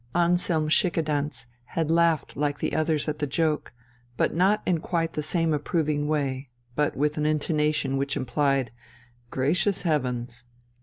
[0.15, 1.45] Anselm Schickedanz
[1.77, 3.71] had laughed like the others at the joke,
[4.17, 8.71] but not in quite the same approving way, but with an intonation which implied,
[9.29, 10.43] "Gracious heavens!"